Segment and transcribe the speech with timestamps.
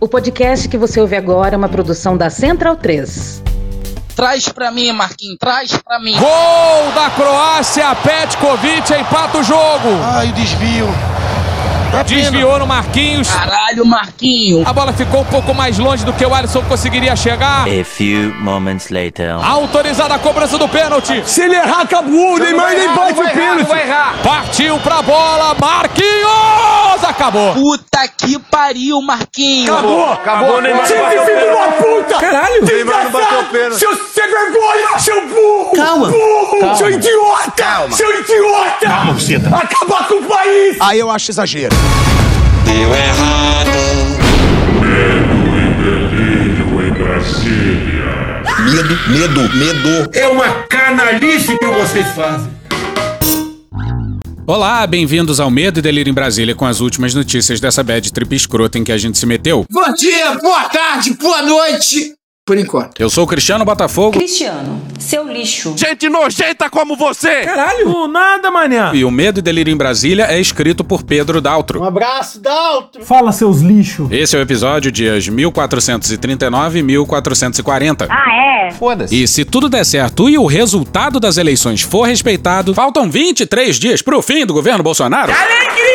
[0.00, 3.42] O podcast que você ouve agora é uma produção da Central 3.
[4.16, 6.16] Traz pra mim, Marquinhos, traz pra mim.
[6.18, 9.88] Gol da Croácia, Petkovic empata o jogo.
[10.02, 10.86] Ai, desvio.
[11.92, 13.28] É Desviou no Marquinhos.
[13.28, 14.66] Caralho, Marquinhos.
[14.66, 17.66] A bola ficou um pouco mais longe do que o Alisson conseguiria chegar.
[17.66, 19.34] A few moments later.
[19.44, 21.22] Autorizada a cobrança do pênalti.
[21.26, 22.34] Se ele errar, acabou.
[22.34, 23.64] O Neymar nem bate o pênalti.
[23.64, 24.14] Vai errar.
[24.22, 27.02] Partiu pra bola, Marquinhos!
[27.02, 27.54] Acabou.
[27.54, 29.70] Puta que pariu, Marquinhos.
[29.70, 30.12] Acabou.
[30.12, 30.86] Acabou, Neymar.
[30.86, 32.14] Time de filho de uma puta.
[32.20, 32.64] Caralho.
[32.64, 33.78] Neymar não bateu o pênalti.
[33.78, 35.72] Seu sem vergonha, seu burro.
[35.74, 36.08] Calma.
[36.08, 36.76] Burro.
[36.76, 37.50] Seu idiota.
[37.56, 37.96] Calma.
[37.96, 38.86] Seu idiota.
[38.86, 39.58] Calma.
[39.58, 40.76] Acabar com o país.
[40.80, 41.79] Aí eu acho exagero.
[42.64, 43.70] Deu errado.
[48.72, 50.10] Medo, medo, medo.
[50.12, 52.50] É uma canalice que vocês fazem.
[54.46, 58.34] Olá, bem-vindos ao Medo e Delírio em Brasília com as últimas notícias dessa bad trip
[58.34, 59.64] escrota em que a gente se meteu.
[59.70, 62.19] Bom dia, boa tarde, boa noite.
[62.46, 63.00] Por enquanto.
[63.00, 65.74] Eu sou o Cristiano Botafogo Cristiano, seu lixo.
[65.76, 67.42] Gente nojenta como você!
[67.42, 68.08] Caralho!
[68.08, 68.90] nada, manhã!
[68.92, 71.80] E o Medo e Delírio em Brasília é escrito por Pedro Daltro.
[71.80, 73.04] Um abraço, Daltro.
[73.04, 74.10] Fala, seus lixos!
[74.10, 78.08] Esse é o episódio dias 1439 e 1440.
[78.10, 78.70] Ah, é?
[78.72, 79.22] Foda-se.
[79.22, 84.02] E se tudo der certo e o resultado das eleições for respeitado, faltam 23 dias
[84.02, 85.30] pro fim do governo Bolsonaro.
[85.32, 85.89] Alegria!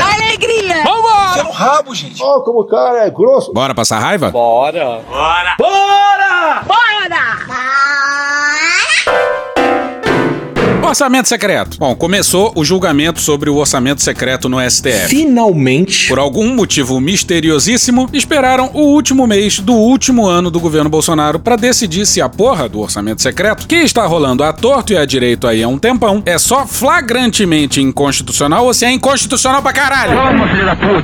[0.00, 0.82] Alegria!
[0.84, 1.38] Vambora!
[1.40, 2.22] É um rabo, gente.
[2.22, 3.52] Ó, como o cara é grosso.
[3.52, 4.30] Bora passar raiva?
[10.84, 11.78] Orçamento secreto.
[11.78, 15.08] Bom, começou o julgamento sobre o orçamento secreto no STF.
[15.08, 16.08] Finalmente.
[16.08, 21.56] Por algum motivo misteriosíssimo, esperaram o último mês do último ano do governo Bolsonaro pra
[21.56, 25.46] decidir se a porra do orçamento secreto, que está rolando a torto e a direito
[25.46, 30.14] aí há um tempão, é só flagrantemente inconstitucional ou se é inconstitucional pra caralho.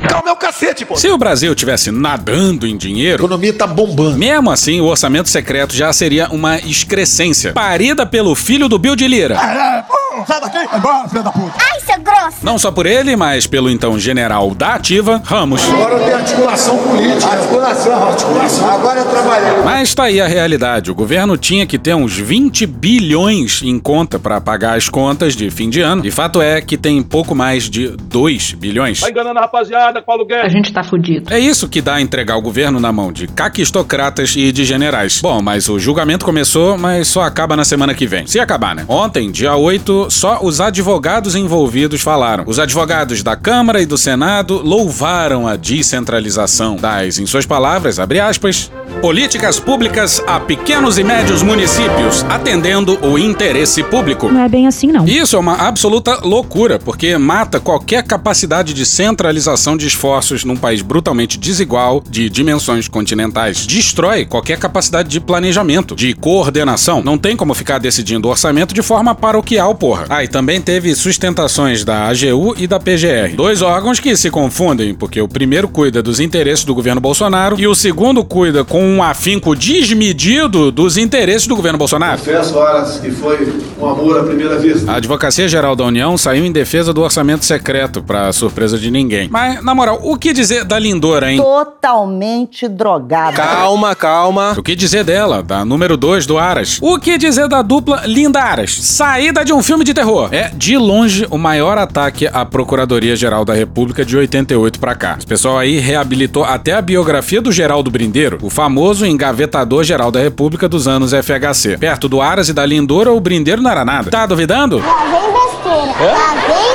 [0.08, 0.94] Calma, é o cacete, pô.
[0.96, 4.18] Se o Brasil tivesse nadando em A dinheiro, economia tá bombando.
[4.18, 9.08] mesmo assim o orçamento secreto já seria uma excrescência, parida pelo filho do Bill de
[9.08, 9.38] Lira.
[9.70, 10.00] alive.
[10.26, 10.59] Sai daqui.
[10.71, 11.53] Agora, filho da puta.
[11.59, 12.38] Ai, seu grosso!
[12.43, 15.62] Não só por ele, mas pelo então general da ativa, Ramos.
[15.69, 17.32] Agora tem articulação política.
[17.32, 18.70] Articulação, articulação.
[18.70, 19.62] Agora é trabalhar.
[19.65, 20.91] Mas tá aí a realidade.
[20.91, 25.50] O governo tinha que ter uns 20 bilhões em conta pra pagar as contas de
[25.50, 26.04] fim de ano.
[26.04, 29.03] E fato é que tem pouco mais de 2 bilhões.
[29.03, 30.43] enganando a rapaziada com aluguel.
[30.43, 31.32] A gente tá fudido.
[31.32, 35.20] É isso que dá a entregar o governo na mão de caquistocratas e de generais.
[35.20, 38.26] Bom, mas o julgamento começou, mas só acaba na semana que vem.
[38.26, 38.84] Se acabar, né?
[38.88, 42.44] Ontem, dia 8, só os advogados envolvidos falaram.
[42.47, 48.21] Os advogados da Câmara e do Senado louvaram a descentralização das, em suas palavras, abre
[48.21, 54.28] aspas, políticas públicas a pequenos e médios municípios, atendendo o interesse público.
[54.28, 55.06] Não é bem assim, não.
[55.06, 60.82] Isso é uma absoluta loucura, porque mata qualquer capacidade de centralização de esforços num país
[60.82, 63.67] brutalmente desigual, de dimensões continentais.
[63.67, 67.03] Destrói qualquer capacidade de planejamento, de coordenação.
[67.03, 70.06] Não tem como ficar decidindo o orçamento de forma paroquial, porra.
[70.08, 73.34] Ah, e também teve sustentações da AGU e da PGR.
[73.34, 77.66] Dois órgãos que se confundem, porque o primeiro cuida dos interesses do governo Bolsonaro e
[77.66, 82.18] o segundo cuida com um afinco desmedido dos interesses do governo Bolsonaro.
[82.18, 84.90] Confesso, horas, que foi um amor à primeira vista.
[84.90, 89.28] A Advocacia Geral da União saiu em defesa do orçamento secreto, pra surpresa de ninguém.
[89.28, 91.38] Mas, na moral, o que dizer da Lindora, hein?
[91.38, 93.36] Totalmente drogada.
[93.36, 94.54] Calma, calma.
[94.56, 96.78] O que dizer dela, da número 2 do Aras?
[96.80, 98.72] O que dizer da dupla Linda Aras?
[98.72, 100.28] Saída de um filme de terror.
[100.32, 105.16] É, de longe, o maior ataque à Procuradoria-Geral da República de 88 pra cá.
[105.18, 110.69] Esse pessoal aí reabilitou até a biografia do Geraldo Brindeiro, o famoso engavetador-geral da República
[110.69, 111.78] dos anos FHC.
[111.78, 114.10] Perto do Aras e da Lindora, o Brindeiro não era nada.
[114.10, 114.78] Tá duvidando?
[114.78, 114.90] Vem
[115.32, 116.12] besteira.
[116.12, 116.69] Lá vem besteira.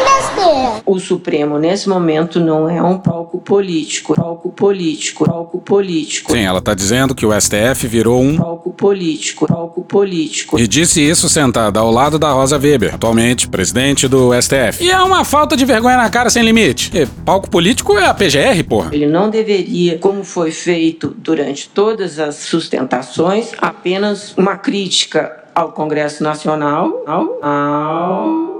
[0.85, 4.16] O Supremo, nesse momento, não é um palco político.
[4.16, 5.25] Palco político.
[5.25, 6.31] Palco político.
[6.31, 9.47] Sim, ela tá dizendo que o STF virou um Palco político.
[9.47, 10.59] Palco político.
[10.59, 14.83] E disse isso sentada ao lado da Rosa Weber, atualmente presidente do STF.
[14.83, 16.91] E é uma falta de vergonha na cara sem limite.
[16.95, 18.89] E palco político é a PGR, porra.
[18.94, 26.24] Ele não deveria, como foi feito durante todas as sustentações, apenas uma crítica ao Congresso
[26.24, 28.56] Nacional, ao, ao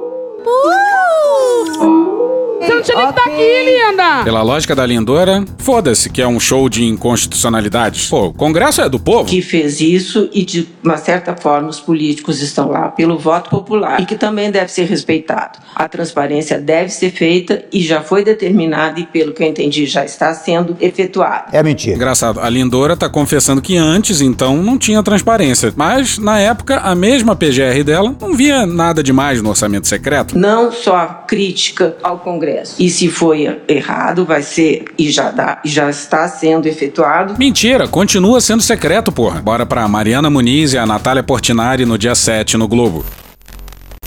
[1.68, 2.05] Oh.
[2.66, 4.24] Você não tinha nem que estar aqui, linda!
[4.24, 8.10] Pela lógica da Lindora, foda-se que é um show de inconstitucionalidades.
[8.10, 9.30] Pô, o Congresso é do povo.
[9.30, 14.02] que fez isso e de uma certa forma os políticos estão lá pelo voto popular
[14.02, 15.60] e que também deve ser respeitado.
[15.76, 20.04] A transparência deve ser feita e já foi determinada e pelo que eu entendi já
[20.04, 21.46] está sendo efetuada.
[21.52, 21.96] É mentira.
[21.96, 25.72] Engraçado, a Lindora tá confessando que antes, então, não tinha transparência.
[25.76, 30.38] Mas, na época, a mesma PGR dela não via nada demais no orçamento secreto.
[30.38, 32.75] Não só crítica ao Congresso, Congresso.
[32.80, 37.36] E se foi errado, vai ser e já, dá, já está sendo efetuado.
[37.38, 39.42] Mentira, continua sendo secreto, porra.
[39.42, 43.06] Bora pra Mariana Muniz e a Natália Portinari no dia 7 no Globo.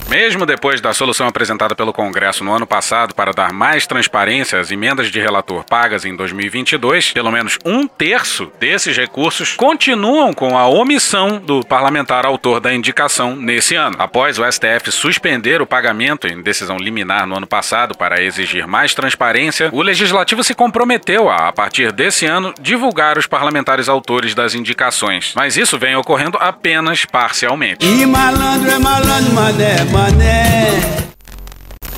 [0.09, 4.71] Mesmo depois da solução apresentada pelo Congresso no ano passado para dar mais transparência às
[4.71, 10.67] emendas de relator pagas em 2022, pelo menos um terço desses recursos continuam com a
[10.67, 13.97] omissão do parlamentar autor da indicação nesse ano.
[13.99, 18.95] Após o STF suspender o pagamento em decisão liminar no ano passado para exigir mais
[18.95, 24.55] transparência, o legislativo se comprometeu a, a partir desse ano, divulgar os parlamentares autores das
[24.55, 25.35] indicações.
[25.37, 27.85] Mas isso vem ocorrendo apenas parcialmente.
[27.85, 31.09] E malandro é malandro, mané.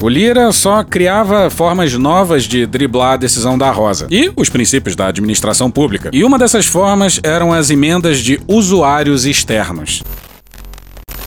[0.00, 4.96] O Lira só criava formas novas de driblar a decisão da Rosa e os princípios
[4.96, 6.08] da administração pública.
[6.10, 10.02] E uma dessas formas eram as emendas de usuários externos.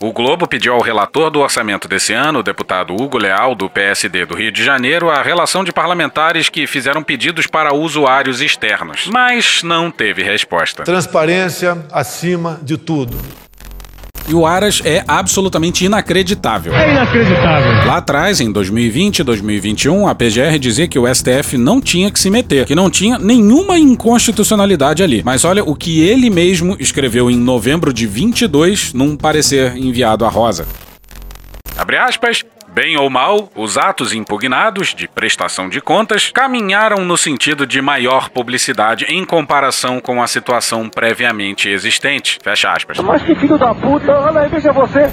[0.00, 4.26] O Globo pediu ao relator do orçamento desse ano, o deputado Hugo Leal, do PSD
[4.26, 9.62] do Rio de Janeiro, a relação de parlamentares que fizeram pedidos para usuários externos, mas
[9.62, 10.82] não teve resposta.
[10.82, 13.16] Transparência acima de tudo.
[14.26, 16.74] E o Aras é absolutamente inacreditável.
[16.74, 17.86] É inacreditável.
[17.86, 22.18] Lá atrás, em 2020 e 2021, a PGR dizia que o STF não tinha que
[22.18, 25.22] se meter, que não tinha nenhuma inconstitucionalidade ali.
[25.24, 30.28] Mas olha o que ele mesmo escreveu em novembro de 22 num parecer enviado à
[30.28, 30.66] Rosa.
[31.76, 32.44] Abre aspas.
[32.74, 38.28] Bem ou mal, os atos impugnados de prestação de contas caminharam no sentido de maior
[38.30, 42.36] publicidade em comparação com a situação previamente existente.
[42.42, 42.98] Fecha aspas.
[42.98, 45.08] Mas que filho da puta, olha aí, veja você.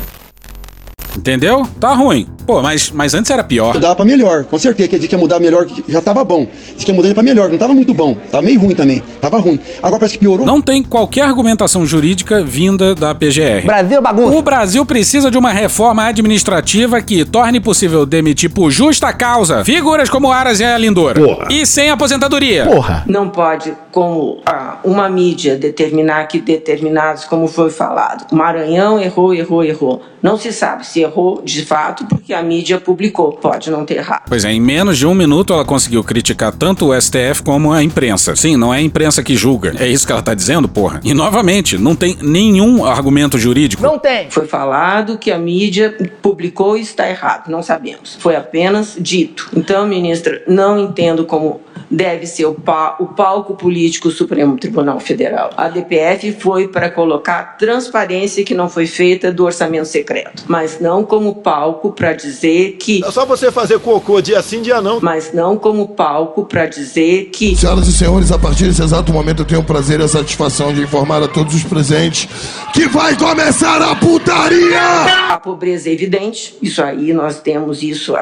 [1.17, 1.67] Entendeu?
[1.79, 2.27] Tá ruim.
[2.45, 3.73] Pô, mas, mas antes era pior.
[3.73, 4.89] Mudava pra melhor, com certeza.
[4.89, 6.47] Que disse que ia mudar melhor, que já tava bom.
[6.73, 8.15] Disse que ia mudar pra melhor, não tava muito bom.
[8.31, 9.01] Tava meio ruim também.
[9.21, 9.59] Tava ruim.
[9.81, 10.45] Agora parece que piorou.
[10.45, 13.65] Não tem qualquer argumentação jurídica vinda da PGR.
[13.65, 14.35] Brasil bagunça.
[14.35, 20.09] O Brasil precisa de uma reforma administrativa que torne possível demitir por justa causa figuras
[20.09, 21.21] como Aras e a Lindora.
[21.21, 21.47] Porra.
[21.49, 22.65] E sem aposentadoria.
[22.65, 23.03] Porra.
[23.07, 29.33] Não pode, como ah, uma mídia, determinar que determinados, como foi falado, o Maranhão errou,
[29.33, 30.01] errou, errou.
[30.21, 33.33] Não se sabe se errou de fato porque a mídia publicou.
[33.33, 34.23] Pode não ter errado.
[34.27, 37.83] Pois é, em menos de um minuto ela conseguiu criticar tanto o STF como a
[37.83, 38.35] imprensa.
[38.35, 39.73] Sim, não é a imprensa que julga.
[39.79, 40.99] É isso que ela tá dizendo, porra.
[41.03, 43.81] E novamente, não tem nenhum argumento jurídico.
[43.81, 44.29] Não tem.
[44.29, 47.49] Foi falado que a mídia publicou e está errado.
[47.49, 48.15] Não sabemos.
[48.19, 49.49] Foi apenas dito.
[49.55, 54.99] Então, ministra, não entendo como deve ser o, pa o palco político do Supremo Tribunal
[54.99, 55.51] Federal.
[55.57, 61.03] A DPF foi para colocar transparência que não foi feita do orçamento secreto, mas não
[61.03, 63.03] como palco para dizer que.
[63.03, 64.99] É só você fazer cocô dia sim, dia não.
[65.01, 67.55] Mas não como palco para dizer que.
[67.55, 70.73] Senhoras e senhores, a partir desse exato momento eu tenho o prazer e a satisfação
[70.73, 72.27] de informar a todos os presentes
[72.73, 74.81] que vai começar a putaria!
[75.29, 78.13] A pobreza é evidente, isso aí nós temos isso.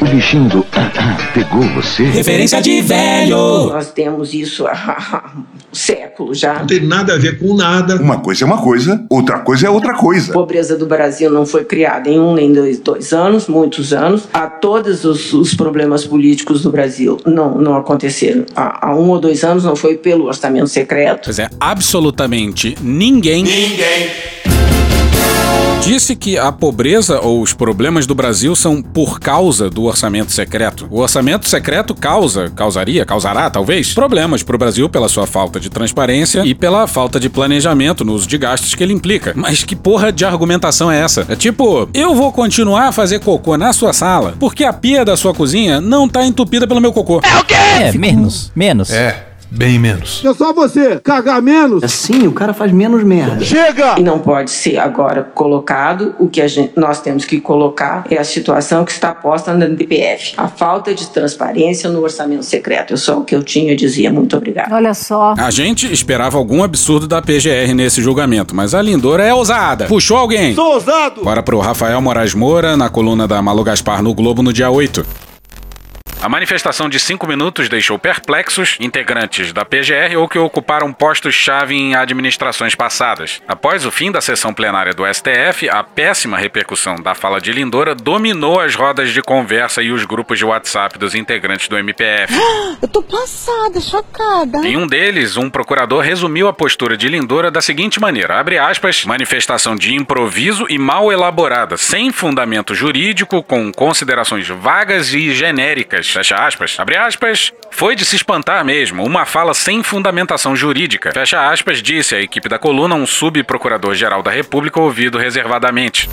[0.00, 0.62] O bichinho do
[1.32, 2.04] pegou você?
[2.04, 3.36] Referência de velho.
[3.68, 5.32] Nós temos isso há
[5.72, 6.60] séculos já.
[6.60, 7.96] Não tem nada a ver com nada.
[7.96, 10.30] Uma coisa é uma coisa, outra coisa é outra coisa.
[10.30, 14.24] A pobreza do Brasil não foi criada em um nem dois, dois anos, muitos anos.
[14.32, 19.20] Há todos os, os problemas políticos do Brasil não, não aconteceram há, há, um ou
[19.20, 21.24] dois anos, não foi pelo orçamento secreto.
[21.24, 23.44] Pois é, absolutamente ninguém.
[23.44, 24.10] Ninguém
[25.80, 30.86] disse que a pobreza ou os problemas do Brasil são por causa do orçamento secreto.
[30.90, 35.70] O orçamento secreto causa, causaria, causará talvez, problemas para o Brasil pela sua falta de
[35.70, 39.32] transparência e pela falta de planejamento no uso de gastos que ele implica.
[39.34, 41.26] Mas que porra de argumentação é essa?
[41.28, 45.16] É tipo, eu vou continuar a fazer cocô na sua sala porque a pia da
[45.16, 47.20] sua cozinha não tá entupida pelo meu cocô.
[47.24, 47.54] É o quê?
[47.54, 48.90] É, menos, menos.
[48.90, 49.29] É.
[49.50, 50.22] Bem menos.
[50.24, 51.82] É só você cagar menos.
[51.82, 53.44] Assim, o cara faz menos merda.
[53.44, 53.98] Chega!
[53.98, 56.14] E não pode ser agora colocado.
[56.18, 60.34] O que gente, nós temos que colocar é a situação que está posta na DPF.
[60.36, 62.94] A falta de transparência no orçamento secreto.
[62.94, 64.12] É só o que eu tinha a dizer.
[64.12, 64.72] Muito obrigado.
[64.72, 65.34] Olha só.
[65.36, 69.86] A gente esperava algum absurdo da PGR nesse julgamento, mas a Lindora é ousada.
[69.86, 70.54] Puxou alguém.
[70.54, 71.24] Sou ousado!
[71.24, 75.29] Bora pro Rafael Moraes Moura, na coluna da Malu Gaspar no Globo no dia 8.
[76.22, 81.94] A manifestação de cinco minutos deixou perplexos integrantes da PGR ou que ocuparam postos-chave em
[81.94, 83.40] administrações passadas.
[83.48, 87.94] Após o fim da sessão plenária do STF, a péssima repercussão da fala de Lindora
[87.94, 92.34] dominou as rodas de conversa e os grupos de WhatsApp dos integrantes do MPF.
[92.82, 94.58] Eu tô passada, chocada.
[94.58, 99.06] Em um deles, um procurador resumiu a postura de Lindora da seguinte maneira: abre aspas,
[99.06, 106.36] manifestação de improviso e mal elaborada, sem fundamento jurídico, com considerações vagas e genéricas fecha
[106.36, 111.82] aspas, abre aspas, foi de se espantar mesmo, uma fala sem fundamentação jurídica, fecha aspas,
[111.82, 116.08] disse a equipe da coluna um subprocurador-geral da República ouvido reservadamente.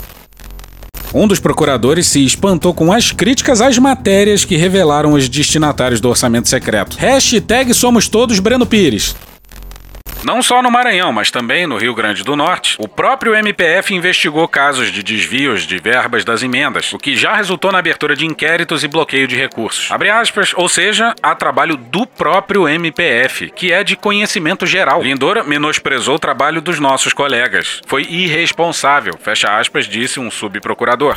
[1.12, 6.08] Um dos procuradores se espantou com as críticas às matérias que revelaram os destinatários do
[6.10, 6.98] orçamento secreto.
[6.98, 9.16] Hashtag somos todos Breno Pires.
[10.24, 14.48] Não só no Maranhão, mas também no Rio Grande do Norte, o próprio MPF investigou
[14.48, 18.82] casos de desvios de verbas das emendas, o que já resultou na abertura de inquéritos
[18.82, 19.90] e bloqueio de recursos.
[19.92, 25.02] Abre aspas, ou seja, há trabalho do próprio MPF, que é de conhecimento geral.
[25.02, 27.80] Lindora menosprezou o trabalho dos nossos colegas.
[27.86, 31.16] Foi irresponsável, fecha aspas, disse um subprocurador.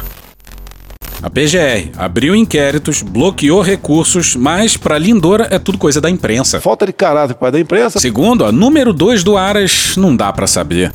[1.23, 6.59] A PGR abriu inquéritos, bloqueou recursos, mas para Lindora é tudo coisa da imprensa.
[6.59, 7.99] Falta de caráter para da imprensa.
[7.99, 10.91] Segundo, a número 2 do Aras não dá para saber.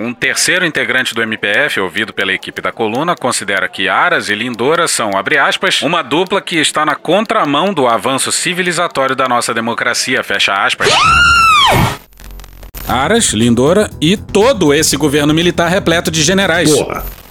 [0.00, 4.88] Um terceiro integrante do MPF, ouvido pela equipe da coluna, considera que Aras e Lindora
[4.88, 10.24] são, abre aspas, uma dupla que está na contramão do avanço civilizatório da nossa democracia,
[10.24, 10.88] fecha aspas.
[12.88, 16.72] Aras, Lindora e todo esse governo militar repleto de generais.
[16.74, 17.23] Porra.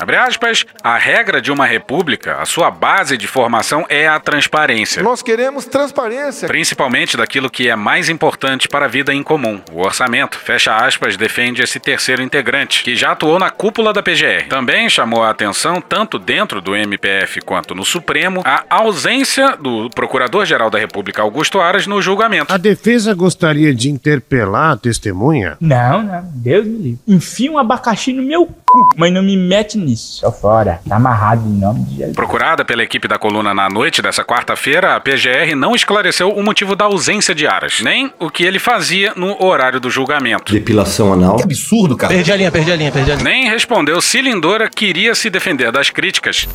[0.00, 5.02] Abre aspas, a regra de uma república, a sua base de formação é a transparência.
[5.02, 6.48] Nós queremos transparência.
[6.48, 10.36] Principalmente daquilo que é mais importante para a vida em comum, o orçamento.
[10.38, 14.48] Fecha aspas, defende esse terceiro integrante, que já atuou na cúpula da PGR.
[14.48, 20.70] Também chamou a atenção, tanto dentro do MPF quanto no Supremo, a ausência do Procurador-Geral
[20.70, 22.52] da República, Augusto Aras, no julgamento.
[22.52, 25.56] A defesa gostaria de interpelar a testemunha?
[25.60, 26.98] Não, não, Deus me livre.
[27.06, 30.80] Enfia um abacaxi no meu cu, mas não me mete Só fora.
[30.88, 32.16] Tá amarrado em nome de Jesus.
[32.16, 36.74] Procurada pela equipe da coluna na noite dessa quarta-feira, a PGR não esclareceu o motivo
[36.74, 40.52] da ausência de Aras, nem o que ele fazia no horário do julgamento.
[40.52, 41.36] Depilação anal.
[41.36, 42.12] Que absurdo, cara.
[42.12, 43.24] Perdi a linha, perdi a linha, perdi a linha.
[43.24, 46.48] Nem respondeu se Lindora queria se defender das críticas.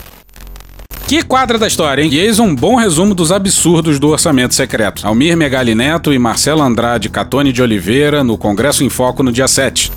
[1.09, 2.09] Que quadra da história, hein?
[2.11, 5.07] E eis um bom resumo dos absurdos do orçamento secreto.
[5.07, 9.47] Almir Megali Neto e Marcelo Andrade Catone de Oliveira no Congresso em Foco no dia
[9.47, 9.91] 7.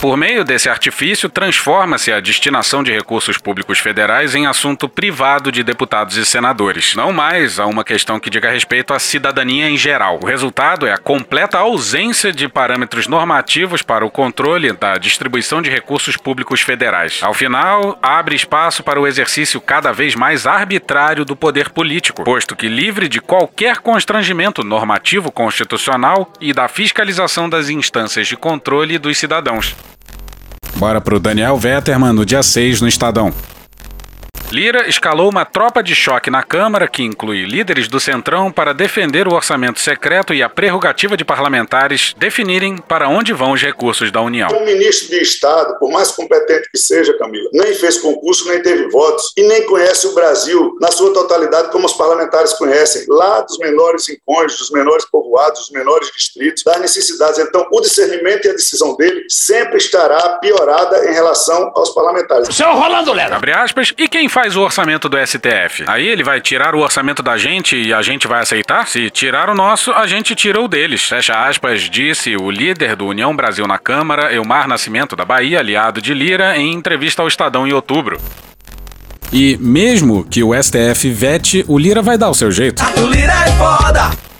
[0.00, 5.64] Por meio desse artifício, transforma-se a destinação de recursos públicos federais em assunto privado de
[5.64, 10.20] deputados e senadores, não mais a uma questão que diga respeito à cidadania em geral.
[10.22, 15.70] O resultado é a completa ausência de parâmetros normativos para o controle da distribuição de
[15.70, 17.20] recursos públicos federais.
[17.22, 22.54] Ao final, abre espaço para o exercício cada vez mais arbitrário do poder político, posto
[22.54, 29.16] que livre de qualquer constrangimento normativo constitucional e da fiscalização das instâncias de controle dos
[29.16, 29.74] cidadãos.
[30.78, 33.32] Bora pro Daniel Vetterman no dia 6 no Estadão.
[34.52, 39.26] Lira escalou uma tropa de choque na Câmara, que inclui líderes do Centrão, para defender
[39.26, 44.20] o orçamento secreto e a prerrogativa de parlamentares definirem para onde vão os recursos da
[44.20, 44.48] União.
[44.50, 48.88] O ministro de Estado, por mais competente que seja, Camila, nem fez concurso, nem teve
[48.88, 53.58] votos e nem conhece o Brasil na sua totalidade como os parlamentares conhecem, lá dos
[53.58, 57.38] menores rincões, dos menores povoados, dos menores distritos, das necessidades.
[57.40, 62.54] Então, o discernimento e a decisão dele sempre estará piorada em relação aos parlamentares.
[62.54, 63.34] Seu Rolando Lero.
[63.34, 65.84] Abre aspas, e quem faz o orçamento do STF?
[65.86, 68.86] Aí ele vai tirar o orçamento da gente e a gente vai aceitar?
[68.86, 71.02] Se tirar o nosso, a gente tira o deles.
[71.02, 76.02] Fecha aspas, disse o líder do União Brasil na Câmara, Elmar Nascimento da Bahia, aliado
[76.02, 78.20] de Lira, em entrevista ao Estadão em outubro.
[79.32, 82.82] E mesmo que o STF vete, o Lira vai dar o seu jeito.
[82.98, 84.35] O Lira é foda!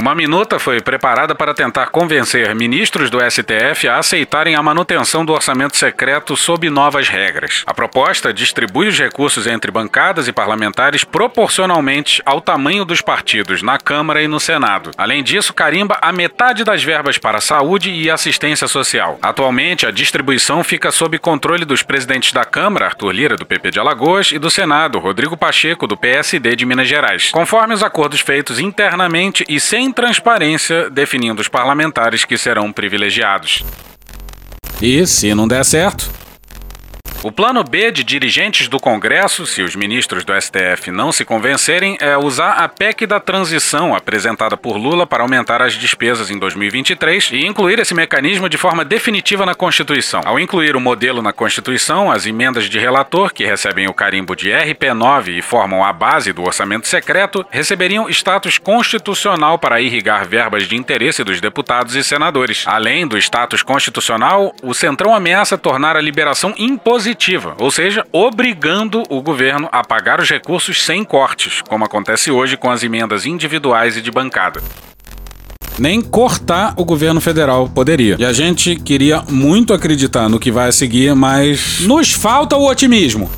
[0.00, 5.34] Uma minuta foi preparada para tentar convencer ministros do STF a aceitarem a manutenção do
[5.34, 7.62] orçamento secreto sob novas regras.
[7.66, 13.76] A proposta distribui os recursos entre bancadas e parlamentares proporcionalmente ao tamanho dos partidos na
[13.76, 14.90] Câmara e no Senado.
[14.96, 19.18] Além disso, carimba a metade das verbas para saúde e assistência social.
[19.20, 23.78] Atualmente, a distribuição fica sob controle dos presidentes da Câmara, Arthur Lira, do PP de
[23.78, 28.58] Alagoas, e do Senado, Rodrigo Pacheco, do PSD de Minas Gerais, conforme os acordos feitos
[28.58, 33.64] internamente e sem transparência, definindo os parlamentares que serão privilegiados.
[34.80, 36.10] E, se não der certo,
[37.22, 41.98] o plano B de dirigentes do Congresso, se os ministros do STF não se convencerem,
[42.00, 47.30] é usar a PEC da transição apresentada por Lula para aumentar as despesas em 2023
[47.32, 50.22] e incluir esse mecanismo de forma definitiva na Constituição.
[50.24, 54.48] Ao incluir o modelo na Constituição, as emendas de relator, que recebem o carimbo de
[54.48, 60.74] RP9 e formam a base do orçamento secreto, receberiam status constitucional para irrigar verbas de
[60.74, 62.64] interesse dos deputados e senadores.
[62.66, 67.09] Além do status constitucional, o Centrão ameaça tornar a liberação impositiva
[67.58, 72.70] ou seja, obrigando o governo a pagar os recursos sem cortes, como acontece hoje com
[72.70, 74.62] as emendas individuais e de bancada.
[75.78, 78.16] Nem cortar o governo federal poderia.
[78.18, 83.30] E a gente queria muito acreditar no que vai seguir, mas nos falta o otimismo.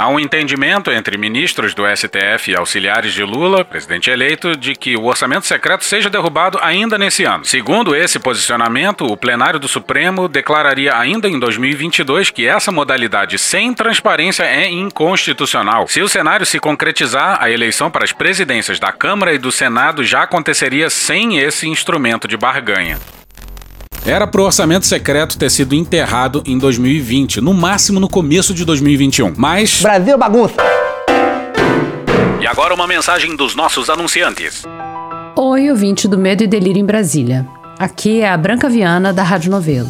[0.00, 4.96] Há um entendimento entre ministros do STF e auxiliares de Lula, presidente eleito, de que
[4.96, 7.44] o orçamento secreto seja derrubado ainda nesse ano.
[7.44, 13.74] Segundo esse posicionamento, o plenário do Supremo declararia ainda em 2022 que essa modalidade sem
[13.74, 15.86] transparência é inconstitucional.
[15.86, 20.02] Se o cenário se concretizar, a eleição para as presidências da Câmara e do Senado
[20.02, 22.98] já aconteceria sem esse instrumento de barganha.
[24.04, 29.34] Era pro orçamento secreto ter sido enterrado em 2020, no máximo no começo de 2021.
[29.36, 29.82] Mas.
[29.82, 30.54] Brasil bagunça!
[32.40, 34.62] E agora uma mensagem dos nossos anunciantes.
[35.36, 37.46] Oi, ouvinte do Medo e Delírio em Brasília.
[37.78, 39.88] Aqui é a Branca Viana, da Rádio Novelo.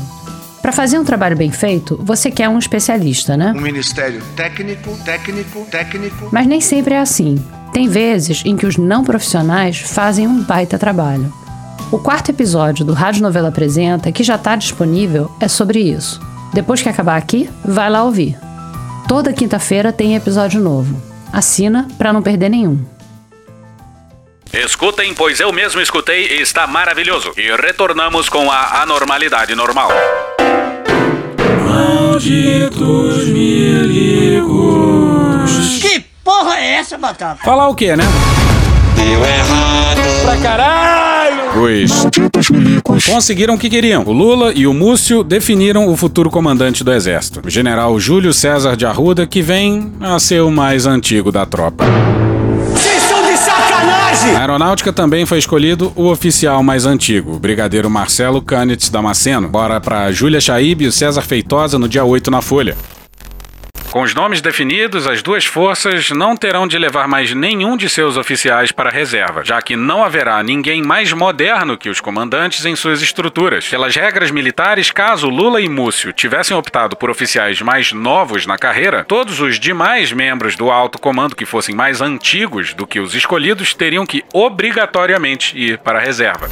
[0.60, 3.52] Para fazer um trabalho bem feito, você quer um especialista, né?
[3.56, 6.28] Um ministério técnico, técnico, técnico.
[6.32, 7.42] Mas nem sempre é assim.
[7.72, 11.32] Tem vezes em que os não profissionais fazem um baita trabalho.
[11.92, 16.20] O quarto episódio do Rádio Novela Apresenta, que já está disponível, é sobre isso.
[16.54, 18.38] Depois que acabar aqui, vai lá ouvir.
[19.08, 21.02] Toda quinta-feira tem episódio novo.
[21.32, 22.78] Assina para não perder nenhum.
[24.52, 27.32] Escutem, pois eu mesmo escutei e está maravilhoso.
[27.36, 29.90] E retornamos com a anormalidade normal.
[31.66, 34.50] Malditos milicos.
[35.80, 37.42] Que porra é essa, Batata?
[37.44, 38.04] Falar o quê, né?
[38.94, 40.00] Deu errado.
[40.24, 41.19] Pra caralho!
[42.88, 44.04] Os conseguiram o que queriam.
[44.06, 48.76] O Lula e o Múcio definiram o futuro comandante do exército, o general Júlio César
[48.76, 51.84] de Arruda, que vem a ser o mais antigo da tropa.
[52.72, 54.32] Vocês são de sacanagem!
[54.32, 59.48] Na aeronáutica também foi escolhido o oficial mais antigo, o brigadeiro Marcelo Canitz Damasceno.
[59.48, 62.76] Bora pra Júlia Chaib e o César Feitosa no dia 8 na Folha.
[63.90, 68.16] Com os nomes definidos, as duas forças não terão de levar mais nenhum de seus
[68.16, 72.76] oficiais para a reserva, já que não haverá ninguém mais moderno que os comandantes em
[72.76, 73.66] suas estruturas.
[73.66, 79.02] Pelas regras militares, caso Lula e Múcio tivessem optado por oficiais mais novos na carreira,
[79.02, 83.74] todos os demais membros do alto comando que fossem mais antigos do que os escolhidos
[83.74, 86.48] teriam que obrigatoriamente ir para a reserva.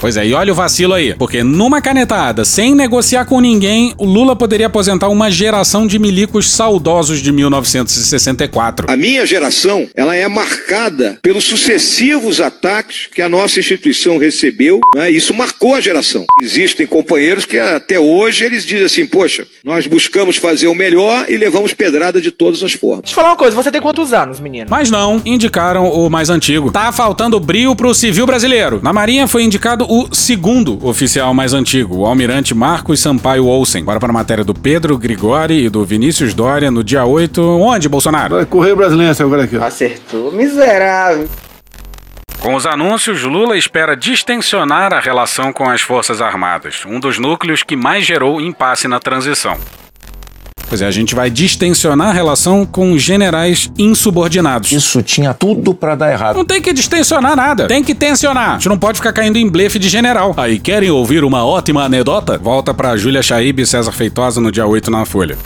[0.00, 4.06] Pois é, e olha o vacilo aí, porque numa canetada, sem negociar com ninguém, o
[4.06, 8.90] Lula poderia aposentar uma geração de milicos saudosos de 1964.
[8.90, 15.10] A minha geração, ela é marcada pelos sucessivos ataques que a nossa instituição recebeu, né?
[15.10, 16.24] Isso marcou a geração.
[16.42, 21.36] Existem companheiros que até hoje eles dizem assim, poxa, nós buscamos fazer o melhor e
[21.36, 23.02] levamos pedrada de todas as formas.
[23.02, 24.66] Deixa eu falar uma coisa, você tem quantos anos, menino?
[24.70, 26.72] Mas não, indicaram o mais antigo.
[26.72, 28.80] Tá faltando brio pro civil brasileiro.
[28.82, 33.82] Na Marinha foi indicado o segundo oficial mais antigo, o almirante Marcos Sampaio Olsen.
[33.82, 37.42] Bora para a matéria do Pedro Grigori e do Vinícius Dória no dia 8.
[37.42, 38.46] Onde, Bolsonaro?
[38.46, 39.56] Correio Brasileiro agora aqui.
[39.56, 41.28] Acertou, miserável.
[42.38, 47.64] Com os anúncios, Lula espera distensionar a relação com as Forças Armadas, um dos núcleos
[47.64, 49.58] que mais gerou impasse na transição.
[50.70, 54.70] Pois é, a gente vai distensionar a relação com generais insubordinados.
[54.70, 56.36] Isso tinha tudo para dar errado.
[56.36, 58.50] Não tem que distensionar nada, tem que tensionar.
[58.50, 60.32] A gente não pode ficar caindo em blefe de general.
[60.36, 62.38] Aí, querem ouvir uma ótima anedota?
[62.38, 65.36] Volta pra Júlia Chaib e César Feitosa no dia 8 na Folha.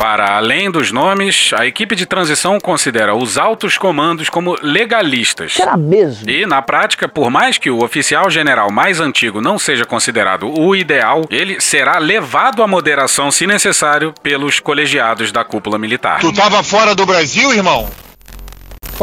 [0.00, 5.52] Para além dos nomes, a equipe de transição considera os altos comandos como legalistas.
[5.52, 6.30] Será mesmo?
[6.30, 10.74] E, na prática, por mais que o oficial general mais antigo não seja considerado o
[10.74, 16.20] ideal, ele será levado à moderação, se necessário, pelos colegiados da cúpula militar.
[16.20, 17.86] Tu tava fora do Brasil, irmão?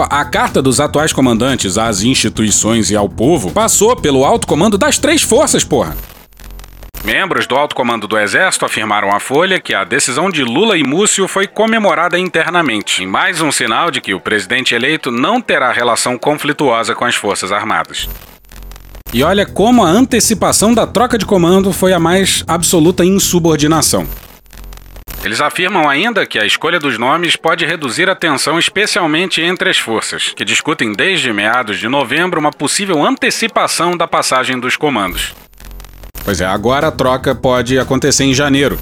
[0.09, 4.97] A carta dos atuais comandantes às instituições e ao povo passou pelo alto comando das
[4.97, 5.95] três forças, porra.
[7.03, 10.83] Membros do alto comando do Exército afirmaram à Folha que a decisão de Lula e
[10.83, 15.71] Múcio foi comemorada internamente, em mais um sinal de que o presidente eleito não terá
[15.71, 18.09] relação conflituosa com as Forças Armadas.
[19.13, 24.07] E olha como a antecipação da troca de comando foi a mais absoluta insubordinação.
[25.23, 29.77] Eles afirmam ainda que a escolha dos nomes pode reduzir a tensão, especialmente entre as
[29.77, 35.33] forças, que discutem desde meados de novembro uma possível antecipação da passagem dos comandos.
[36.27, 38.77] Pois é, agora a troca pode acontecer em janeiro.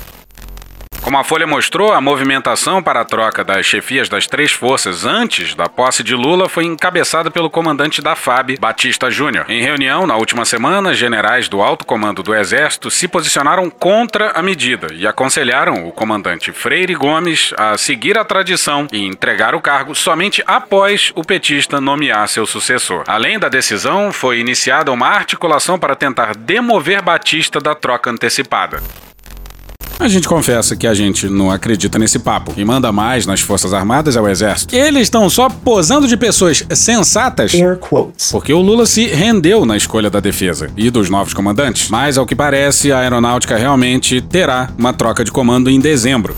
[1.05, 5.53] Como a Folha mostrou, a movimentação para a troca das chefias das três forças antes
[5.53, 9.45] da posse de Lula foi encabeçada pelo comandante da FAB, Batista Júnior.
[9.47, 14.41] Em reunião na última semana, generais do alto comando do Exército se posicionaram contra a
[14.41, 19.93] medida e aconselharam o comandante Freire Gomes a seguir a tradição e entregar o cargo
[19.93, 23.03] somente após o petista nomear seu sucessor.
[23.07, 28.81] Além da decisão, foi iniciada uma articulação para tentar demover Batista da troca antecipada.
[29.97, 32.53] A gente confessa que a gente não acredita nesse papo.
[32.53, 34.75] Quem manda mais nas Forças Armadas é o Exército.
[34.75, 37.53] Eles estão só posando de pessoas sensatas.
[38.31, 41.89] Porque o Lula se rendeu na escolha da defesa e dos novos comandantes.
[41.89, 46.35] Mas, ao que parece, a aeronáutica realmente terá uma troca de comando em dezembro.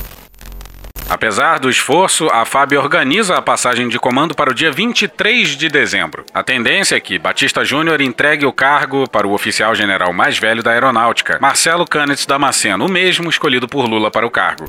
[1.10, 5.70] Apesar do esforço, a FAB organiza a passagem de comando para o dia 23 de
[5.70, 6.26] dezembro.
[6.34, 10.62] A tendência é que Batista Júnior entregue o cargo para o oficial general mais velho
[10.62, 14.67] da aeronáutica, Marcelo Canetz Damasceno, o mesmo escolhido por Lula para o cargo.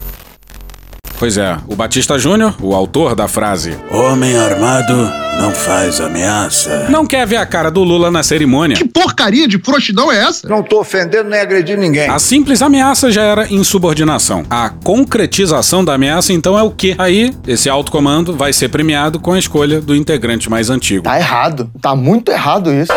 [1.19, 4.95] Pois é, o Batista Júnior, o autor da frase Homem armado
[5.41, 6.87] não faz ameaça.
[6.89, 8.77] não quer ver a cara do Lula na cerimônia.
[8.77, 10.49] Que porcaria de frouxidão é essa?
[10.49, 12.09] Não tô ofendendo nem agredindo ninguém.
[12.09, 14.45] A simples ameaça já era insubordinação.
[14.49, 16.95] A concretização da ameaça, então, é o quê?
[16.99, 21.03] Aí, esse alto comando vai ser premiado com a escolha do integrante mais antigo.
[21.05, 21.71] Tá errado.
[21.81, 22.93] Tá muito errado isso.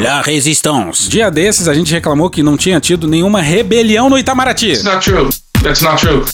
[0.00, 1.08] La Resistance.
[1.08, 4.68] Dia desses, a gente reclamou que não tinha tido nenhuma rebelião no Itamaraty.
[4.72, 5.28] That's not true.
[5.62, 6.24] That's not true.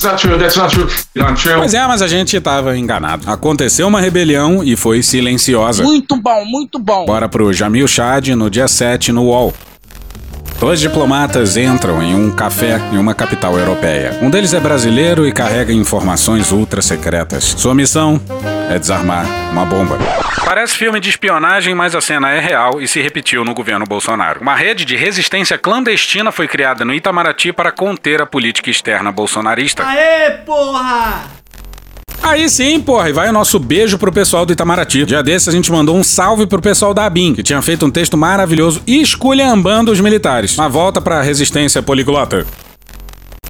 [0.00, 0.38] That's not true.
[0.38, 0.88] That's not true.
[1.14, 1.56] Not true.
[1.56, 3.30] Pois é, mas a gente tava enganado.
[3.30, 5.82] Aconteceu uma rebelião e foi silenciosa.
[5.82, 7.06] Muito bom, muito bom.
[7.06, 9.54] Bora pro Jamil Chad no dia 7 no UOL.
[10.58, 14.18] Dois diplomatas entram em um café em uma capital europeia.
[14.22, 17.44] Um deles é brasileiro e carrega informações ultra secretas.
[17.44, 18.18] Sua missão
[18.70, 19.98] é desarmar uma bomba.
[20.44, 24.40] Parece filme de espionagem, mas a cena é real e se repetiu no governo Bolsonaro.
[24.40, 29.86] Uma rede de resistência clandestina foi criada no Itamaraty para conter a política externa bolsonarista.
[29.86, 31.24] Aê, porra!
[32.26, 35.04] Aí sim, porra, e vai o nosso beijo pro pessoal do Itamaraty.
[35.04, 37.90] Dia desse a gente mandou um salve pro pessoal da ABIN, que tinha feito um
[37.90, 40.58] texto maravilhoso esculhambando os militares.
[40.58, 42.44] Uma volta pra resistência poliglota.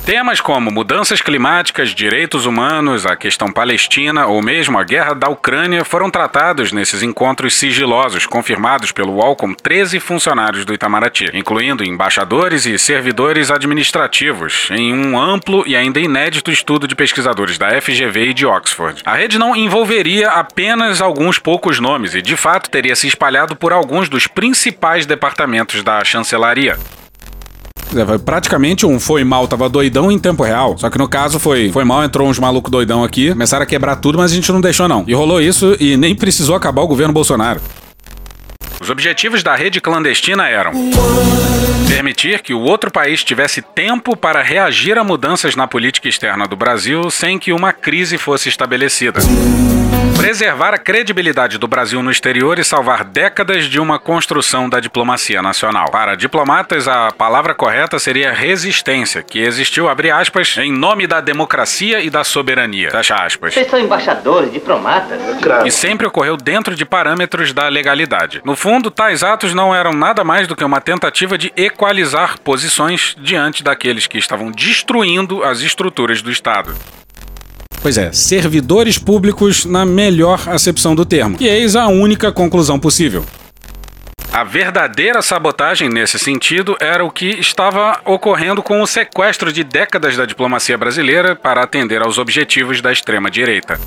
[0.06, 5.84] Temas como mudanças climáticas, direitos humanos, a questão palestina ou mesmo a guerra da Ucrânia
[5.84, 12.66] foram tratados nesses encontros sigilosos, confirmados pelo UOL com 13 funcionários do Itamaraty, incluindo embaixadores
[12.66, 18.32] e servidores administrativos, em um amplo e ainda inédito estudo de pesquisadores da FGV e
[18.32, 19.02] de Oxford.
[19.04, 23.72] A rede não envolveria apenas alguns poucos nomes e, de fato, teria se espalhado por
[23.72, 26.78] alguns dos principais departamentos da chancelaria.
[28.24, 30.76] Praticamente um foi mal, tava doidão em tempo real.
[30.78, 33.96] Só que no caso foi, foi mal, entrou uns malucos doidão aqui, começaram a quebrar
[33.96, 35.04] tudo, mas a gente não deixou não.
[35.06, 37.60] E rolou isso e nem precisou acabar o governo Bolsonaro.
[38.86, 40.70] Os objetivos da rede clandestina eram
[41.88, 46.54] permitir que o outro país tivesse tempo para reagir a mudanças na política externa do
[46.54, 49.18] Brasil sem que uma crise fosse estabelecida.
[50.16, 55.42] Preservar a credibilidade do Brasil no exterior e salvar décadas de uma construção da diplomacia
[55.42, 55.90] nacional.
[55.90, 62.00] Para diplomatas, a palavra correta seria resistência, que existiu, abre aspas, em nome da democracia
[62.00, 62.90] e da soberania.
[62.90, 63.54] Fecha aspas.
[63.54, 65.20] Vocês são embaixadores, diplomatas?
[65.64, 68.40] E sempre ocorreu dentro de parâmetros da legalidade.
[68.44, 73.16] No fundo, tais atos não eram nada mais do que uma tentativa de equalizar posições
[73.18, 76.74] diante daqueles que estavam destruindo as estruturas do Estado.
[77.82, 81.36] Pois é, servidores públicos na melhor acepção do termo.
[81.40, 83.24] E eis a única conclusão possível.
[84.32, 90.16] A verdadeira sabotagem nesse sentido era o que estava ocorrendo com o sequestro de décadas
[90.16, 93.80] da diplomacia brasileira para atender aos objetivos da extrema-direita.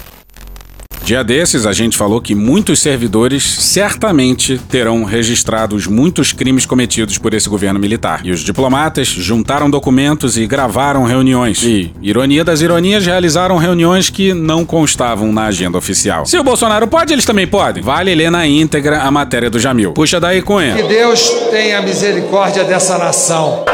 [1.10, 7.34] Dia desses, a gente falou que muitos servidores certamente terão registrados muitos crimes cometidos por
[7.34, 8.22] esse governo militar.
[8.24, 11.64] E os diplomatas juntaram documentos e gravaram reuniões.
[11.64, 16.28] E, ironia das ironias, realizaram reuniões que não constavam na agenda oficial.
[16.28, 17.82] Se o Bolsonaro pode, eles também podem.
[17.82, 19.94] Vale ler na íntegra a matéria do Jamil.
[19.94, 20.76] Puxa daí, Cunha.
[20.76, 23.66] Que Deus tenha misericórdia dessa nação.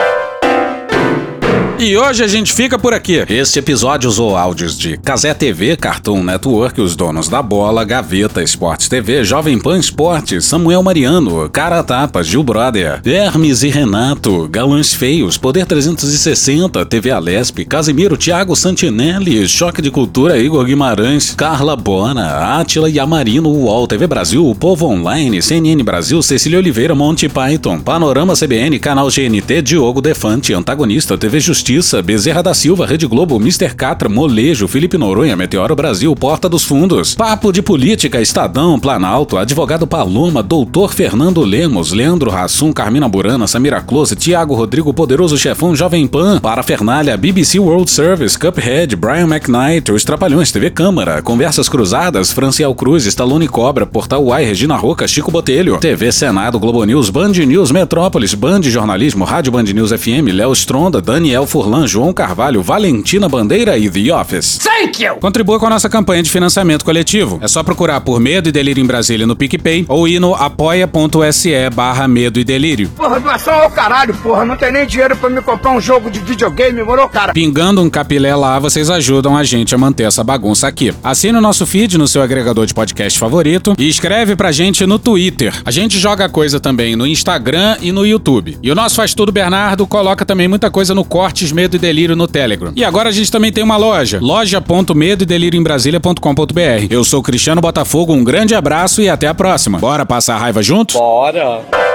[1.78, 3.26] E hoje a gente fica por aqui.
[3.28, 8.88] Este episódio usou áudios de Casé TV, Cartoon Network, Os Donos da Bola, Gaveta, Esportes
[8.88, 15.38] TV, Jovem Pan Esportes, Samuel Mariano, Cara Tapa, Gil Brother, Hermes e Renato, Galãs Feios,
[15.38, 22.90] Poder 360, TV Alesp, Casimiro, Thiago Santinelli, Choque de Cultura, Igor Guimarães, Carla Bona, Átila
[22.90, 28.80] Yamarino, UOL, TV Brasil, O Povo Online, CNN Brasil, Cecília Oliveira, Monty Python, Panorama CBN,
[28.80, 31.65] Canal GNT, Diogo Defante, Antagonista, TV Justiça,
[32.04, 33.74] Bezerra da Silva, Rede Globo, Mr.
[33.76, 39.88] Catra, Molejo, Felipe Noronha, Meteoro Brasil, Porta dos Fundos, Papo de Política, Estadão, Planalto, Advogado
[39.88, 46.06] Paloma, Doutor Fernando Lemos, Leandro Rassum, Carmina Burana, Samira Close, Tiago Rodrigo, Poderoso Chefão, Jovem
[46.06, 52.76] Pan, Parafernália, BBC World Service, Cuphead, Brian McKnight, Os Trapalhões, TV Câmara, Conversas Cruzadas, Franciel
[52.76, 57.72] Cruz, Stallone Cobra, Portal Uai, Regina Roca, Chico Botelho, TV Senado, Globo News, Band News,
[57.72, 63.78] Metrópolis, Band Jornalismo, Rádio Band News FM, Léo Stronda, Daniel Furlan, João Carvalho, Valentina Bandeira
[63.78, 64.58] e The Office.
[64.58, 65.16] Thank you!
[65.22, 67.40] Contribua com a nossa campanha de financiamento coletivo.
[67.42, 71.70] É só procurar por Medo e Delírio em Brasília no PicPay ou ir no apoia.se
[71.74, 72.90] barra Medo e Delírio.
[72.90, 74.44] Porra, doação ao caralho, porra.
[74.44, 77.32] Não tem nem dinheiro pra me comprar um jogo de videogame, morou, cara?
[77.32, 80.94] Pingando um capilé lá, vocês ajudam a gente a manter essa bagunça aqui.
[81.02, 85.00] Assine o nosso feed no seu agregador de podcast favorito e escreve pra gente no
[85.00, 85.54] Twitter.
[85.64, 88.58] A gente joga coisa também no Instagram e no YouTube.
[88.62, 91.80] E o nosso Faz Tudo Bernardo coloca também muita coisa no corte Podcasts Medo e
[91.80, 92.72] Delírio no Telegram.
[92.76, 96.88] E agora a gente também tem uma loja, loja.medoedelirioembrasilha.com.br.
[96.90, 99.78] Eu sou Cristiano Botafogo, um grande abraço e até a próxima.
[99.80, 100.98] Bora passar a raiva junto?
[100.98, 101.95] Bora!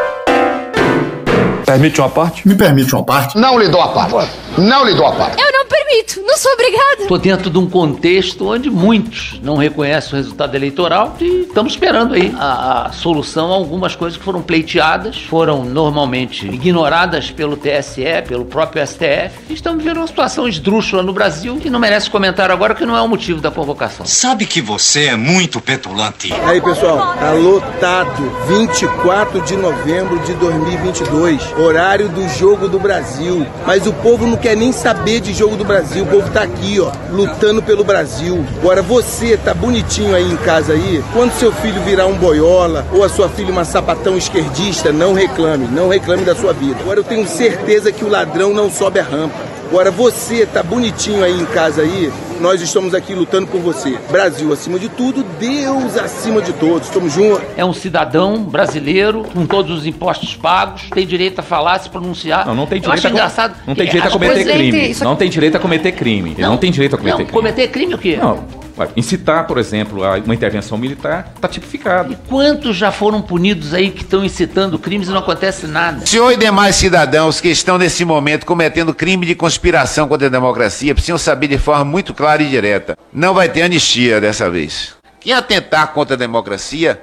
[1.70, 2.48] Permite uma parte?
[2.48, 3.38] Me permite uma parte?
[3.38, 4.32] Não lhe dou a parte.
[4.58, 5.40] Não lhe dou a parte.
[5.40, 7.02] Eu não permito, não sou obrigada.
[7.02, 12.14] Estou dentro de um contexto onde muitos não reconhecem o resultado eleitoral e estamos esperando
[12.14, 18.02] aí a, a, solução a algumas coisas que foram pleiteadas, foram normalmente ignoradas pelo TSE,
[18.26, 19.30] pelo próprio STF.
[19.48, 22.96] E estamos vendo uma situação esdrúxula no Brasil que não merece comentário agora, que não
[22.96, 24.04] é o motivo da convocação.
[24.06, 26.32] Sabe que você é muito petulante.
[26.32, 28.28] Aí, pessoal, tá lotado.
[28.48, 33.46] 24 de novembro de 2022, horário do Jogo do Brasil.
[33.66, 36.04] Mas o povo não quer nem saber de Jogo do Brasil.
[36.04, 38.44] O povo tá aqui, ó, lutando pelo Brasil.
[38.58, 41.02] Agora você tá bonitinho aí em casa aí.
[41.12, 45.66] Quando seu filho virar um boiola ou a sua filha uma sapatão esquerdista, não reclame,
[45.66, 46.80] não reclame da sua vida.
[46.80, 49.59] Agora eu tenho certeza que o ladrão não sobe a rampa.
[49.70, 53.96] Agora você tá bonitinho aí em casa aí, nós estamos aqui lutando por você.
[54.10, 56.88] Brasil acima de tudo, Deus acima de todos.
[56.88, 57.44] Estamos juntos.
[57.56, 62.46] É um cidadão brasileiro com todos os impostos pagos, tem direito a falar, se pronunciar.
[62.46, 63.54] Não, não tem Eu direito acho a engraçado.
[63.64, 64.96] Não tem direito a cometer crime.
[65.02, 66.32] Não tem direito a cometer crime.
[66.32, 67.30] Ele não tem direito a cometer crime.
[67.30, 68.18] cometer crime o quê?
[68.20, 68.59] Não.
[68.96, 72.16] Incitar, por exemplo, a uma intervenção militar está tipificado.
[72.28, 76.06] Quantos já foram punidos aí que estão incitando crimes e não acontece nada?
[76.06, 80.94] Senhor e demais cidadãos que estão nesse momento cometendo crime de conspiração contra a democracia
[80.94, 84.94] precisam saber de forma muito clara e direta: não vai ter anistia dessa vez.
[85.20, 87.00] Quem atentar contra a democracia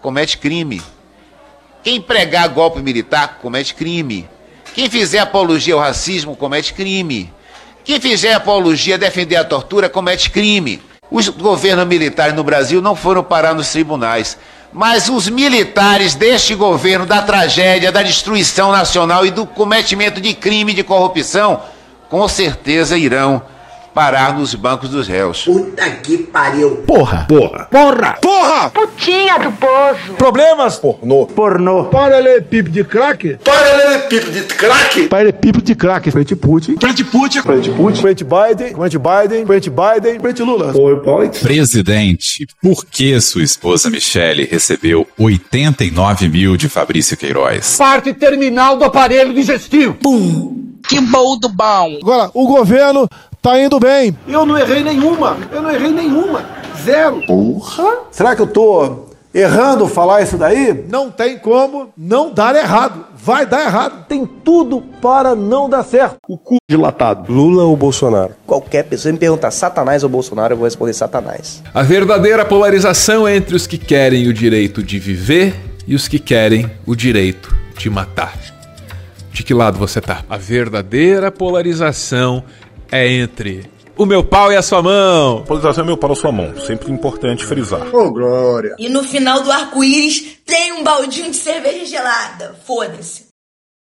[0.00, 0.80] comete crime.
[1.82, 4.28] Quem pregar golpe militar comete crime.
[4.74, 7.32] Quem fizer apologia ao racismo comete crime.
[7.84, 10.80] Quem fizer apologia a defender a tortura comete crime.
[11.10, 14.36] Os governos militares no Brasil não foram parar nos tribunais.
[14.72, 20.74] Mas os militares deste governo, da tragédia, da destruição nacional e do cometimento de crime
[20.74, 21.62] de corrupção,
[22.10, 23.42] com certeza irão
[23.94, 25.44] parar nos bancos dos réus.
[25.44, 26.76] Puta que pariu.
[26.86, 27.26] Porra!
[27.28, 27.66] Porra!
[27.70, 28.18] Porra!
[28.20, 28.70] Porra!
[28.70, 30.14] Putinha do poço.
[30.16, 30.76] Problemas?
[30.76, 31.26] Pornô.
[31.26, 31.84] Pornô.
[31.84, 33.38] Paralelepípedo de crack?
[33.44, 35.08] Paralelepípedo de crack?
[35.08, 36.10] Paralelepípedo de crack.
[36.10, 36.76] Frente Putin.
[36.78, 37.42] Frente Putin.
[37.42, 38.00] Frente Putin.
[38.00, 38.74] Frente Biden.
[38.74, 39.46] Frente Biden.
[39.46, 40.20] Frente Biden.
[40.20, 40.72] Frente Lula.
[41.42, 47.76] Presidente, por que sua esposa Michele recebeu 89 mil de Fabrício Queiroz?
[47.76, 49.94] Parte terminal do aparelho digestivo.
[49.94, 50.58] Pum.
[50.88, 51.98] Que bom do bom.
[52.00, 53.08] Agora, o governo
[53.40, 54.16] tá indo bem.
[54.26, 55.36] Eu não errei nenhuma.
[55.50, 56.44] Eu não errei nenhuma.
[56.84, 57.22] Zero.
[57.26, 57.98] Porra.
[58.10, 60.84] Será que eu tô errando falar isso daí?
[60.88, 63.04] Não tem como não dar errado.
[63.14, 64.06] Vai dar errado.
[64.08, 66.16] Tem tudo para não dar certo.
[66.28, 67.32] O cu dilatado.
[67.32, 68.32] Lula ou Bolsonaro?
[68.46, 71.62] Qualquer pessoa me perguntar Satanás ou Bolsonaro, eu vou responder Satanás.
[71.74, 75.54] A verdadeira polarização é entre os que querem o direito de viver
[75.86, 78.34] e os que querem o direito de matar.
[79.32, 80.24] De que lado você tá?
[80.28, 82.42] A verdadeira polarização
[82.90, 85.42] é entre o meu pau e a sua mão.
[85.44, 86.56] Polarização é meu pau na sua mão.
[86.58, 87.94] Sempre importante frisar.
[87.94, 88.76] Ô, Glória.
[88.78, 92.54] E no final do arco-íris tem um baldinho de cerveja gelada.
[92.64, 93.27] Foda-se.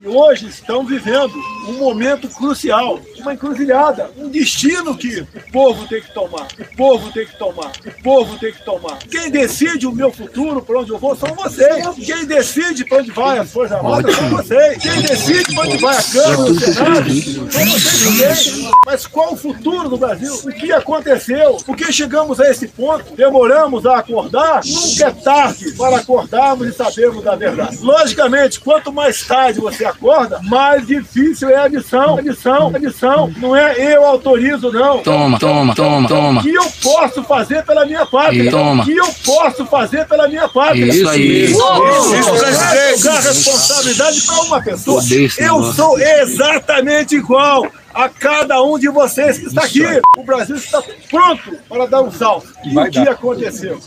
[0.05, 1.33] E hoje estão vivendo
[1.67, 7.11] um momento crucial, uma encruzilhada, um destino que o povo tem que tomar, o povo
[7.11, 8.99] tem que tomar, o povo tem que tomar.
[8.99, 11.87] Quem decide o meu futuro, para onde eu vou, são vocês.
[12.05, 14.77] Quem decide para onde vai as Forças Armadas são vocês.
[14.77, 18.71] Quem decide para onde vai a Câmara, o Senado, são vocês também.
[18.85, 20.35] Mas qual o futuro do Brasil?
[20.35, 21.57] O que aconteceu?
[21.65, 23.15] Por que chegamos a esse ponto?
[23.15, 24.61] Demoramos a acordar?
[24.67, 27.79] Nunca é tarde para acordarmos e sabermos da verdade.
[27.79, 29.94] Logicamente, quanto mais tarde você acorda,
[30.43, 32.19] mais difícil é a missão.
[32.19, 33.33] A missão, a missão.
[33.37, 34.99] Não é eu autorizo, não.
[34.99, 36.41] Toma, toma, toma, toma.
[36.41, 38.45] O que eu posso fazer pela minha pátria?
[38.45, 38.83] E toma.
[38.83, 40.87] O que eu posso fazer pela minha pátria?
[40.87, 41.45] Isso aí.
[41.45, 45.03] Isso, Isso, isso, jogar responsabilidade para uma pessoa.
[45.39, 49.83] Eu sou exatamente igual a cada um de vocês que está aqui.
[50.17, 52.49] O Brasil está pronto para dar um salto.
[52.65, 53.79] E o que aconteceu?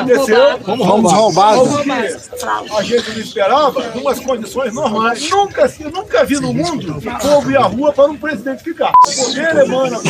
[0.00, 0.58] Aconteceu.
[0.86, 1.68] Fomos roubados.
[2.44, 5.28] Algo que a gente não esperava, numas condições normais.
[5.30, 8.92] Nunca, se- nunca vi no mundo o povo ir à rua para um presidente ficar.
[9.06, 9.98] O poder emana.
[9.98, 10.02] O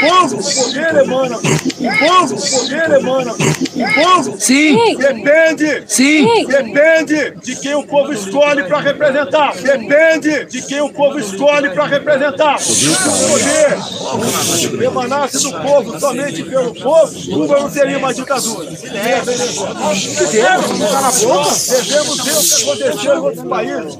[0.00, 1.36] povo, o poder emana.
[1.38, 3.32] O povo, o poder emana.
[3.32, 4.36] O povo.
[4.40, 4.96] Sim.
[4.96, 5.84] Depende.
[5.86, 6.46] Sim.
[6.46, 9.54] Depende de quem o povo escolhe para representar.
[9.56, 12.58] Depende de quem o povo escolhe para representar.
[12.76, 18.70] Se o poder emanasse do povo, somente pelo povo, Cuba não seria uma ditadura.
[18.70, 21.54] Devemos ficar na boca.
[21.68, 23.96] Devemos ver o que aconteceu em outros países.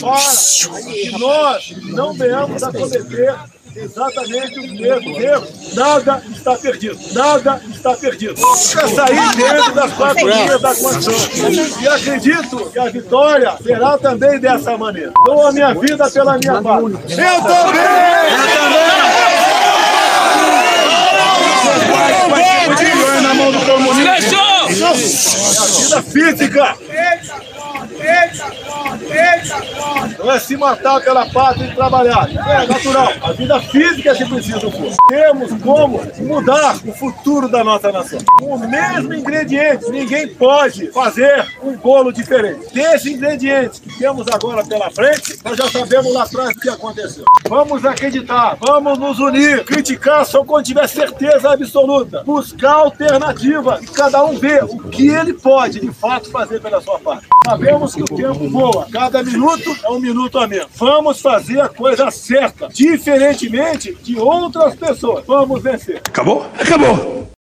[0.00, 3.36] Para que nós não venhamos a cometer
[3.78, 5.74] exatamente os mesmos erros.
[5.74, 6.98] Nada está perdido.
[7.12, 8.40] Nada está perdido.
[8.40, 11.82] Nunca sair dentro das quatro linhas da Constituição.
[11.82, 15.12] E acredito que a vitória será também dessa maneira.
[15.24, 16.98] Dou a minha vida pela minha pátria.
[17.08, 17.82] Eu também!
[18.34, 19.38] Eu também!
[23.22, 24.36] na mão do comunista.
[24.86, 26.76] A vida física.
[30.18, 32.28] Não é se matar pela pátria e trabalhar.
[32.30, 33.12] É natural.
[33.22, 34.70] A vida física é que precisa do.
[35.08, 38.18] Temos como mudar o futuro da nossa nação.
[38.38, 39.90] Com o mesmo ingrediente.
[39.90, 42.72] Ninguém pode fazer um bolo diferente.
[42.72, 47.24] Desses ingredientes que temos agora pela frente, nós já sabemos lá atrás o que aconteceu.
[47.48, 54.24] Vamos acreditar, vamos nos unir, criticar só quando tiver certeza absoluta, buscar alternativa e cada
[54.24, 57.26] um ver o que ele pode de fato fazer pela sua parte.
[57.44, 60.68] Sabemos que o tempo voa, cada minuto é um minuto a menos.
[60.76, 65.24] Vamos fazer a coisa certa, diferentemente de outras pessoas.
[65.26, 66.02] Vamos vencer.
[66.06, 66.46] Acabou?
[66.58, 67.37] Acabou!